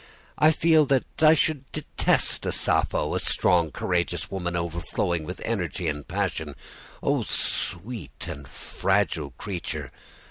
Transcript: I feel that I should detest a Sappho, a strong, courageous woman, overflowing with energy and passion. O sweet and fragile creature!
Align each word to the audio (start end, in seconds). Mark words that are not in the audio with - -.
I 0.39 0.49
feel 0.49 0.87
that 0.87 1.21
I 1.21 1.35
should 1.35 1.71
detest 1.71 2.47
a 2.47 2.51
Sappho, 2.51 3.13
a 3.13 3.19
strong, 3.19 3.69
courageous 3.69 4.31
woman, 4.31 4.55
overflowing 4.55 5.25
with 5.25 5.39
energy 5.45 5.87
and 5.87 6.07
passion. 6.07 6.55
O 7.03 7.21
sweet 7.21 8.27
and 8.27 8.47
fragile 8.47 9.35
creature! 9.37 9.91